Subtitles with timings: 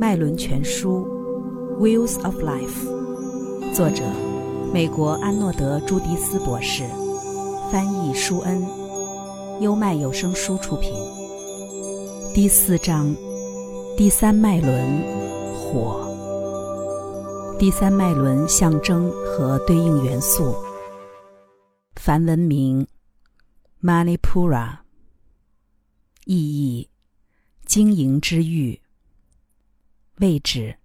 [0.00, 1.06] 脉轮全书》
[1.78, 4.02] （Wheels of Life），作者
[4.72, 6.84] 美国安诺德·朱迪斯博士，
[7.70, 8.66] 翻译舒恩，
[9.60, 10.90] 优麦有声书出品。
[12.32, 13.14] 第四章，
[13.94, 15.02] 第三脉轮
[15.54, 16.08] 火。
[17.58, 20.54] 第三脉轮象征和对应元素。
[21.96, 22.86] 梵文名
[23.82, 24.78] ：Manipura。
[26.24, 26.88] 意义：
[27.66, 28.80] 经营之域。
[30.20, 30.78] 位置：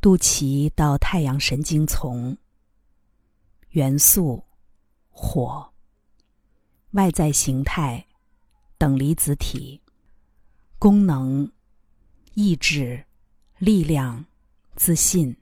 [0.00, 2.36] 肚脐到太阳神经丛。
[3.70, 4.44] 元素：
[5.08, 5.72] 火。
[6.90, 8.08] 外在形态：
[8.76, 9.80] 等离子体。
[10.80, 11.52] 功能：
[12.34, 13.04] 意志、
[13.58, 14.26] 力量、
[14.74, 15.36] 自信。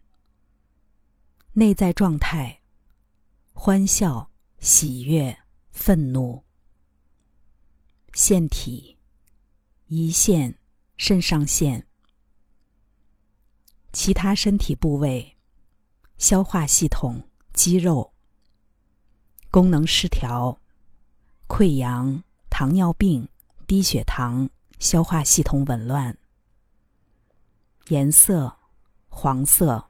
[1.55, 2.61] 内在状态：
[3.55, 5.39] 欢笑、喜悦、
[5.71, 6.45] 愤怒。
[8.13, 8.99] 腺体。
[9.89, 10.59] 胰腺、
[10.99, 11.88] 肾上腺，
[13.93, 15.37] 其他身体部位，
[16.19, 17.23] 消化系统、
[17.53, 18.13] 肌肉，
[19.51, 20.61] 功能失调，
[21.49, 23.29] 溃疡、糖尿病、
[23.67, 26.17] 低血糖、消化系统紊乱。
[27.89, 28.55] 颜色：
[29.09, 29.89] 黄色，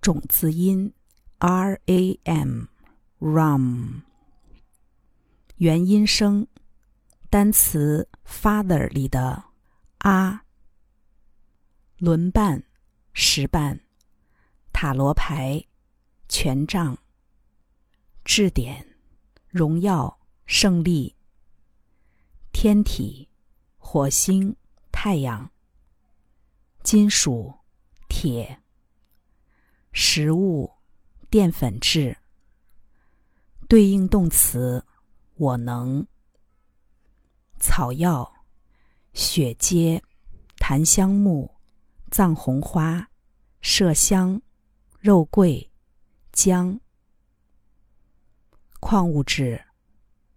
[0.00, 0.92] 种子音
[1.38, 4.02] ：r a m，ram。
[5.56, 6.46] 元音声。
[7.30, 9.44] 单词 “father” 里的
[9.98, 10.44] “啊”，
[11.98, 12.62] 轮瓣、
[13.20, 13.80] 石瓣、
[14.72, 15.60] 塔罗牌、
[16.28, 16.96] 权杖、
[18.24, 18.94] 质点、
[19.48, 21.16] 荣耀、胜利、
[22.52, 23.28] 天体、
[23.76, 24.54] 火星、
[24.92, 25.50] 太阳、
[26.84, 27.52] 金属、
[28.08, 28.60] 铁、
[29.90, 30.70] 食物、
[31.28, 32.16] 淀粉质、
[33.68, 34.86] 对应动词
[35.34, 36.06] “我能”。
[37.58, 38.32] 草药：
[39.12, 40.00] 雪阶、
[40.56, 41.57] 檀香木、
[42.10, 43.08] 藏红花、
[43.62, 44.40] 麝香、
[44.98, 45.70] 肉桂、
[46.32, 46.80] 姜。
[48.80, 49.62] 矿物质：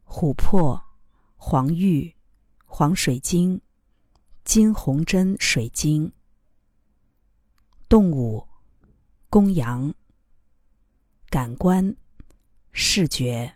[0.05, 0.81] 琥珀、
[1.35, 2.13] 黄玉、
[2.65, 3.61] 黄水晶、
[4.43, 6.11] 金红针水晶。
[7.87, 8.47] 动物：
[9.29, 9.93] 公羊。
[11.29, 11.95] 感官：
[12.71, 13.55] 视觉。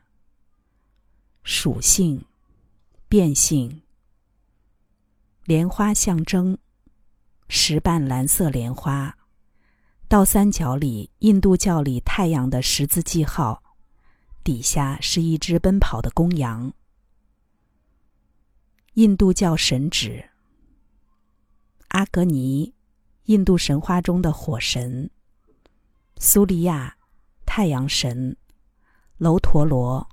[1.44, 2.26] 属性。
[3.08, 3.84] 变性。
[5.46, 6.58] 莲花象征
[7.48, 9.18] 石瓣蓝色莲花，
[10.08, 13.62] 倒三角里印度教里太阳的十字记号，
[14.44, 16.74] 底下是一只奔跑的公羊。
[18.94, 20.30] 印度教神指
[21.90, 22.74] 阿格尼，
[23.26, 25.10] 印度神话中的火神；
[26.18, 26.98] 苏利亚，
[27.46, 28.36] 太阳神；
[29.18, 30.08] 楼陀罗，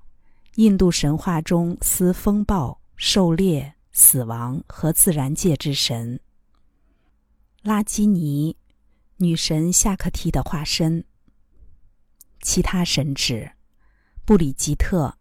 [0.57, 2.79] 印度神话中司风暴。
[2.95, 6.21] 狩猎、死亡和自然界之神，
[7.63, 8.57] 拉基尼，
[9.19, 11.05] 女神夏克提的化身。
[12.41, 13.53] 其他神指：
[14.25, 15.17] 布里吉特，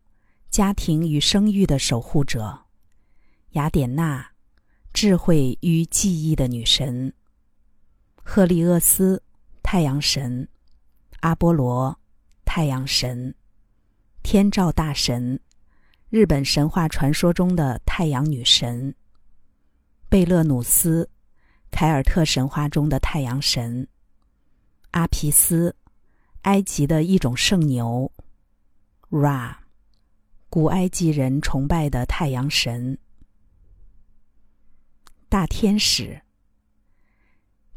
[0.50, 2.66] 家庭与生育的守护者；
[3.52, 4.31] 雅典娜，
[4.91, 7.13] 智慧与记忆的女神；
[8.16, 9.22] 赫利厄斯，
[9.62, 10.47] 太阳神；
[11.19, 12.00] 阿波罗，
[12.44, 13.35] 太阳神；
[14.23, 15.40] 天照大神。
[16.09, 18.96] 日本神话传说中的太阳女神
[20.09, 21.08] 贝勒努斯，
[21.71, 23.87] 凯尔特神话中的太阳神
[24.91, 25.75] 阿皮斯，
[26.43, 28.11] 埃及的一种圣牛
[29.09, 29.55] Ra，
[30.49, 32.97] 古埃及人崇拜的太阳神
[35.27, 36.21] 大天使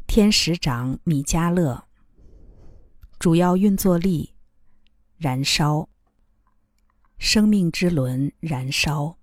[0.05, 1.83] 天使长米迦勒，
[3.17, 4.33] 主要运作力
[5.17, 5.89] 燃烧。
[7.17, 9.17] 生命之轮燃烧，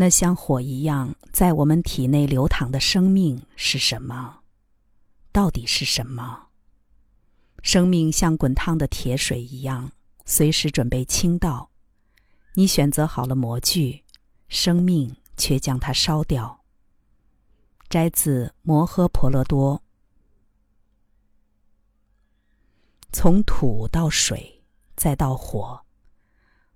[0.00, 4.42] 那像火一样在我们体内流淌的生命是什么？
[5.32, 6.50] 到底是什么？
[7.64, 9.90] 生命像滚烫的铁水一样，
[10.24, 11.68] 随时准备倾倒。
[12.54, 14.04] 你选择好了模具，
[14.46, 16.60] 生命却将它烧掉。
[17.88, 19.76] 摘自《摩诃婆罗多》。
[23.12, 24.62] 从土到水，
[24.94, 25.80] 再到火。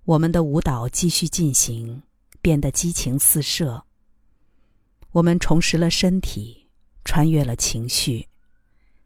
[0.03, 2.03] 我们的舞蹈继续进行，
[2.43, 3.83] 变得激情四射。
[5.13, 6.67] 我们重拾了身体，
[7.03, 8.27] 穿越了情绪，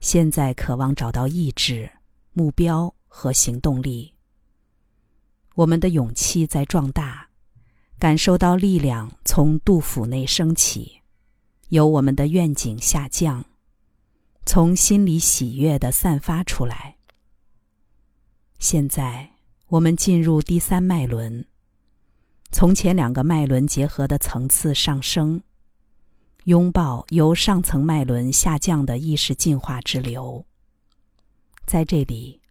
[0.01, 1.89] 现在渴望找到意志、
[2.33, 4.13] 目标和行动力。
[5.55, 7.29] 我们的勇气在壮大，
[7.97, 10.99] 感受到力量从肚腹内升起，
[11.69, 13.45] 由我们的愿景下降，
[14.45, 16.97] 从心里喜悦的散发出来。
[18.59, 19.31] 现在。
[19.69, 21.45] 我们进入第三脉轮，
[22.51, 25.41] 从前两个脉轮结合的层次上升，
[26.45, 30.43] 拥抱由上层脉轮下降的意识进化之流。
[31.65, 32.41] 在这里，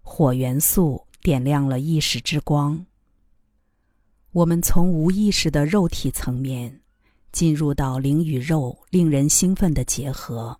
[0.00, 2.84] 火元素点亮了意识之光。
[4.32, 6.80] 我们从无意识的肉体层面，
[7.30, 10.58] 进入到灵与肉令人兴奋的结合，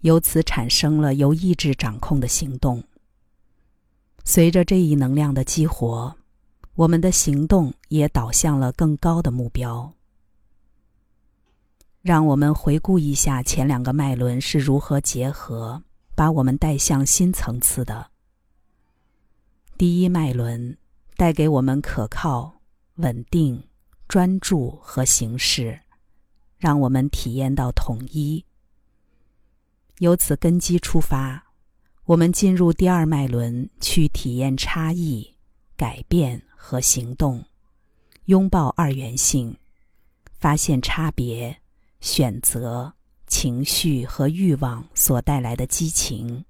[0.00, 2.82] 由此产生了由意志掌控的行动。
[4.24, 6.16] 随着这一能量的激活，
[6.74, 9.94] 我们的行动也导向了更高的目标。
[12.02, 15.82] 让我们回顾一下前两个脉轮是如何结合，
[16.14, 18.10] 把我们带向新层次的。
[19.78, 20.76] 第一脉轮
[21.16, 22.60] 带给我们可靠、
[22.96, 23.62] 稳定、
[24.06, 25.80] 专注和形式，
[26.58, 28.44] 让我们体验到统一。
[29.98, 31.52] 由此根基出发，
[32.04, 35.36] 我们进入第二脉轮，去体验差异、
[35.76, 37.44] 改变和行动，
[38.24, 39.54] 拥抱二元性，
[40.38, 41.60] 发现差别、
[42.00, 42.94] 选择、
[43.26, 46.46] 情绪和欲望所带来的激情。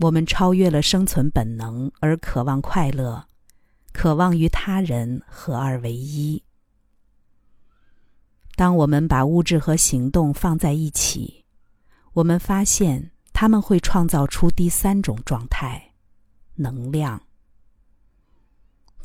[0.00, 3.26] 我们超越了生存本能，而渴望快乐，
[3.94, 6.44] 渴望与他人合二为一。
[8.56, 11.46] 当我们把物质和行动放在一起，
[12.12, 15.94] 我们发现他们会创造出第三种状态——
[16.56, 17.25] 能量。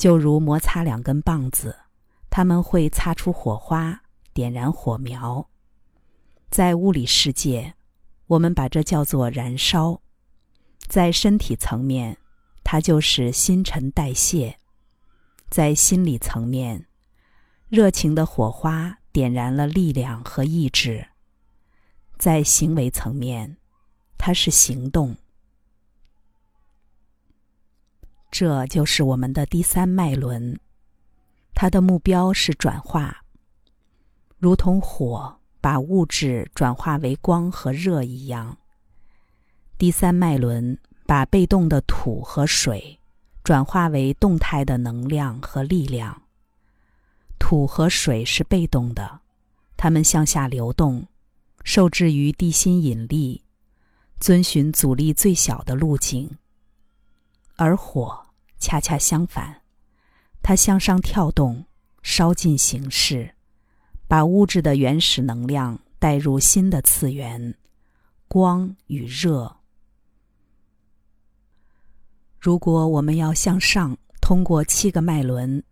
[0.02, 1.78] 就如摩擦两根棒子，
[2.32, 4.02] 他们会擦出火花，
[4.34, 5.48] 点燃火苗。
[6.50, 7.76] 在物理世界，
[8.26, 10.02] 我们把这叫做燃烧。
[10.88, 12.18] 在身体层面，
[12.64, 14.56] 它就是新陈代谢；
[15.52, 16.88] 在心理层面，
[17.70, 21.10] 热情的火花点燃了力量和意志；
[22.18, 23.58] 在行为层面，
[24.18, 25.16] 它是行动。
[28.42, 30.60] 这就是我们的第三脉轮，
[31.54, 33.24] 它的目标是转化，
[34.40, 38.58] 如同火把物质转化为光和热一样。
[39.78, 43.00] 第三脉轮把被动的土和水
[43.44, 46.24] 转化为动态的能量和力量。
[47.38, 49.22] 土和水是被动的，
[49.78, 51.06] 它们向下流动，
[51.64, 53.44] 受制于地心引力，
[54.20, 56.28] 遵循阻力最小的路径。
[57.56, 58.26] 而火
[58.62, 59.64] 恰恰相反，
[60.44, 61.66] 它向上跳动，
[62.04, 63.34] 烧尽形式，
[64.08, 67.56] 把物质的原始能量带入新的次元，
[68.28, 69.58] 光与热。
[72.40, 75.64] 如果我们要向上通过七个脉轮，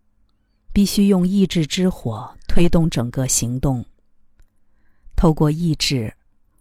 [0.72, 3.84] 必须用意志之火推动整个行动。
[5.14, 6.12] 透过意志，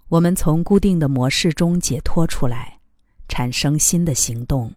[0.10, 2.80] 我们从固定的模式中解脱出来，
[3.28, 4.72] 产生新的行动。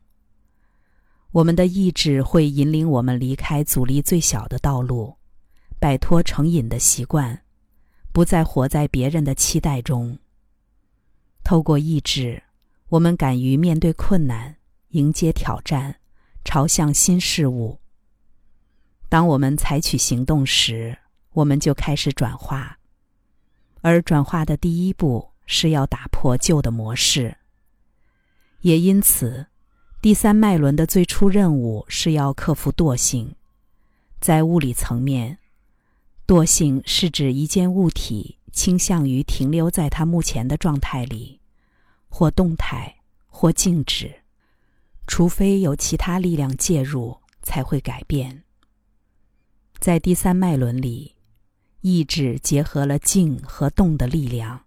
[1.32, 5.16] 我们的意志会引领我们离开阻力最小的道路，
[5.80, 7.42] 摆脱成瘾的习惯，
[8.12, 10.18] 不再活在别人的期待中。
[11.42, 12.42] 透过意志，
[12.90, 14.56] 我们敢于面对困难。
[14.90, 15.96] 迎接挑战，
[16.44, 17.78] 朝向新事物。
[19.08, 20.98] 当我们采取行动时，
[21.32, 22.78] 我们就开始转化，
[23.80, 27.34] 而转化的第一步是要打破旧的模式。
[28.60, 29.46] 也因此，
[30.02, 33.36] 第三脉轮的最初任务是要克服惰性。
[34.20, 35.38] 在物理层面，
[36.26, 41.38] 惰性是指一件物体倾向于停留在它目前的状态里，
[42.08, 42.96] 或动态，
[43.28, 44.12] 或静止。
[45.06, 48.42] 除非有其他力量介入，才会改变。
[49.78, 51.14] 在第三脉轮里，
[51.80, 54.64] 意志结合了静和动的力量，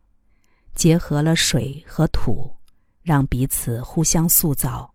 [0.74, 2.56] 结合了水和土，
[3.02, 4.95] 让彼此互相塑造。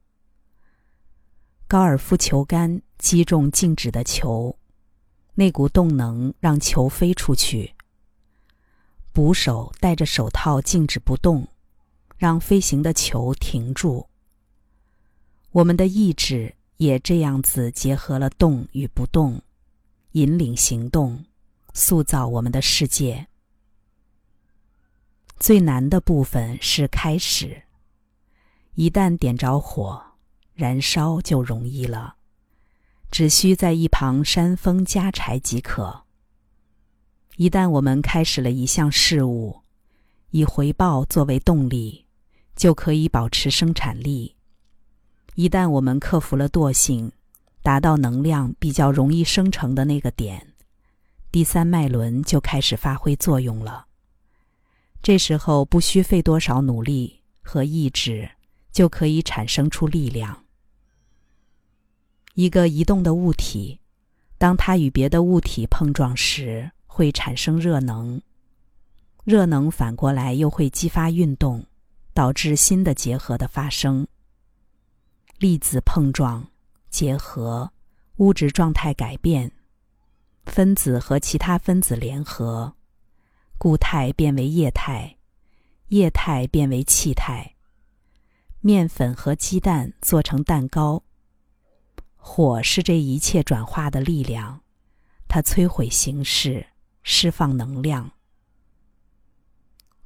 [1.71, 4.59] 高尔夫球杆击中静止的球，
[5.37, 7.73] 那股动能让球飞出去。
[9.13, 11.47] 捕手戴着手套静止不动，
[12.17, 14.05] 让飞行的球停住。
[15.53, 19.41] 我们的意志也这样子结合了动与不动，
[20.11, 21.25] 引领行动，
[21.73, 23.29] 塑造我们的世界。
[25.39, 27.63] 最难的部分是开始。
[28.75, 30.10] 一旦点着火，
[30.61, 32.17] 燃烧就容易了，
[33.11, 36.03] 只需在一旁扇风加柴即可。
[37.37, 39.63] 一旦我们开始了一项事物，
[40.33, 42.05] 以回报作为动力，
[42.55, 44.37] 就可以保持生产力。
[45.35, 47.11] 一旦我们克服了惰性，
[47.63, 50.53] 达到能量比较容易生成的那个点，
[51.33, 53.87] 第三脉轮就开始发挥作用了。
[55.03, 58.29] 这时候不需费多少努力和意志，
[58.71, 60.45] 就可以产生出力量。
[62.35, 63.81] 一个移动的物体，
[64.39, 68.21] 当它与别的物体碰撞时，会产生热能，
[69.25, 71.67] 热能反过来又会激发运动，
[72.15, 74.07] 导致新的结合的发生。
[75.39, 76.47] 粒子碰撞、
[76.89, 77.71] 结合、
[78.17, 79.51] 物质状态改变、
[80.47, 82.75] 分子和其他分子联合，
[83.59, 85.17] 固态变为液态，
[85.89, 87.57] 液态变为气态。
[88.61, 91.03] 面粉和鸡蛋做成蛋糕。
[92.21, 94.61] 火是这一切转化的力量，
[95.27, 96.65] 它摧毁形式，
[97.03, 98.13] 释放能量。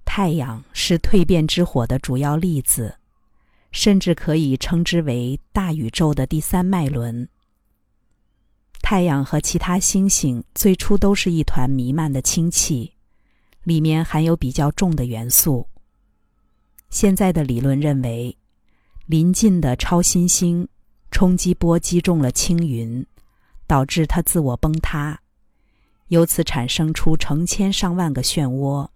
[0.04, 2.96] 太阳是蜕变之火的主要例子。
[3.76, 7.28] 甚至可以称之为大宇宙的第三脉轮。
[8.80, 12.94] 太阳和其他星星最初都是一团弥漫的氢气，
[13.64, 15.68] 里面含有比较重的元素。
[16.88, 18.38] 现在的理论认为，
[19.06, 20.68] 临近的超新星
[21.14, 23.06] 冲击波击中了青云，
[23.68, 25.20] 导致它自我崩塌，
[26.08, 28.88] 由此产生出成千上万个漩涡。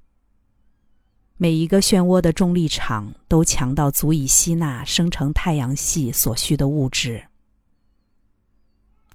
[1.37, 7.23] 每一个漩涡的重力场都强到足以吸纳生成太阳系所需的物质。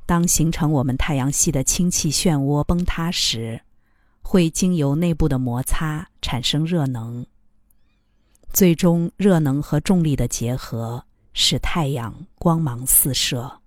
[0.05, 3.59] 当形成我们太阳系的氢气漩涡崩塌时，
[4.21, 7.25] 会经由内部的摩擦产生热能。
[8.53, 11.03] 最终，热能和重力的结合
[11.33, 13.59] 使太阳光芒四射。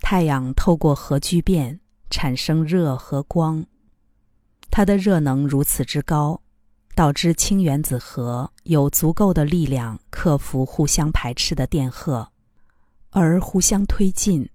[0.00, 1.78] 太阳透过核聚变
[2.08, 3.64] 产生热和光。
[4.70, 6.40] 它的热能如此之高，
[6.94, 12.30] 导致氢原子核有足够的力量克服互相排斥的电荷，
[13.10, 14.48] 而互相推进，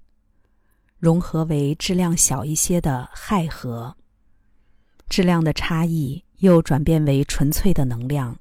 [0.98, 3.96] 融合为质量小一些的氦核。
[5.10, 8.38] 质量的差异又转变为纯粹的能量，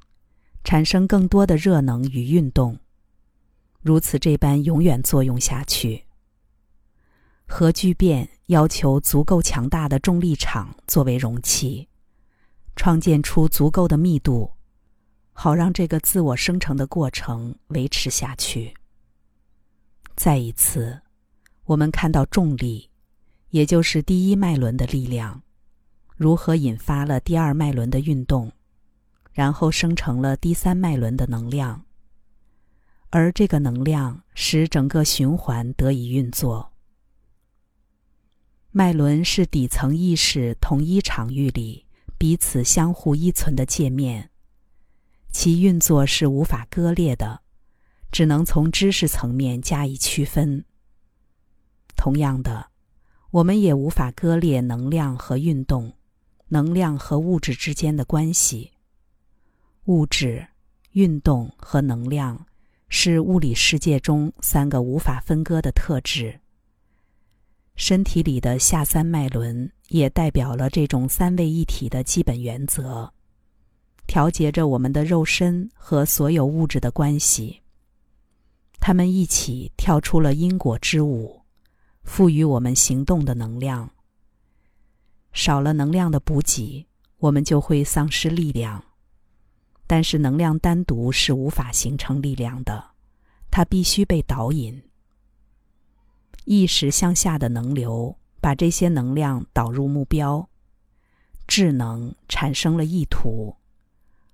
[0.65, 2.79] 产生更多的热能与运动，
[3.83, 6.03] 如此这般永远作用下去。
[7.47, 11.87] 核聚变要求足够强大的重力场作为容器，
[12.75, 14.51] 创建出足够的密度，
[15.35, 18.75] 好让这个自我生成的过程维持下去。
[20.17, 20.99] 再一次，
[21.65, 22.89] 我们看到重力，
[23.51, 25.43] 也就是第一脉轮的力量，
[26.17, 28.51] 如何引发了第二脉轮的运动，
[29.35, 31.85] 然后生成了第三脉轮的能量，
[33.11, 36.73] 而这个能量使整个循环得以运作。
[38.71, 41.85] 脉轮是底层意识同一场域里
[42.17, 44.31] 彼此相互依存的界面，
[45.33, 47.43] 其运作是无法割裂的，
[48.13, 50.65] 只能从知识层面加以区分。
[51.97, 52.69] 同样的，
[53.33, 55.95] 我们也无法割裂能量和运动、
[56.49, 58.74] 能量和物质之间的关系。
[59.87, 60.47] 物质、
[60.93, 62.47] 运动和能量
[62.89, 66.41] 是物理世界中三个无法分割的特质。
[67.77, 73.13] 身体里的下三脉轮也代表了这种三位一体的基本原则，
[74.07, 77.61] 调节着我们的肉身和所有物质的关系。
[78.81, 81.43] 它们一起跳出了因果之舞，
[82.05, 83.91] 赋予我们行动的能量。
[85.33, 86.87] 少了能量的补给，
[87.19, 88.83] 我们就会丧失力量。
[89.87, 92.93] 但是能量单独是无法形成力量的，
[93.51, 94.83] 它必须被导引。
[96.45, 100.49] 意识向下的能流，把这些能量导入目标，
[101.47, 103.57] 智能产生了意图，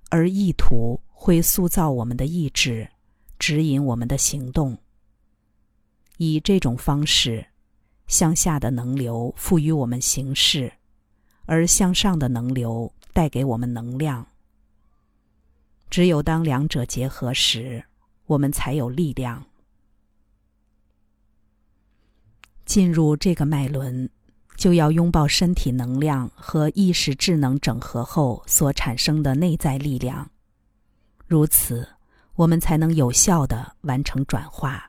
[0.08, 2.88] 而意图会塑造我们的意志，
[3.38, 4.76] 指引我们的行动。
[6.16, 7.46] 以这种方式，
[8.06, 10.72] 向下的能流赋予我们形式，
[11.46, 14.26] 而向上的能流带给我们能量。
[15.90, 17.82] 只有当两者结合时，
[18.26, 19.44] 我们才有力量。
[22.64, 24.08] 进入这个脉轮，
[24.56, 30.30] 就要拥抱身体能量和意识智能整合后所产生的内在力量，
[31.26, 31.88] 如此，
[32.36, 34.88] 我们才能有效的完成转化。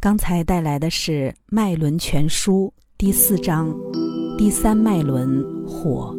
[0.00, 3.72] 刚才带来的是《脉轮全书》第四章，
[4.36, 6.12] 第三脉轮火，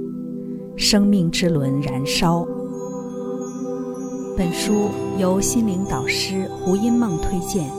[0.78, 2.48] 生命之轮燃烧。
[4.42, 7.70] 本书由心灵导师胡因梦推荐。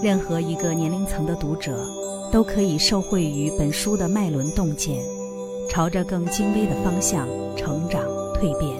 [0.00, 1.84] 任何一个年龄层的读者，
[2.30, 5.04] 都可以受惠于本书的脉轮洞见，
[5.68, 8.00] 朝着更精微的方向成长
[8.34, 8.78] 蜕变。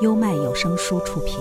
[0.00, 1.38] 优麦有声书出品。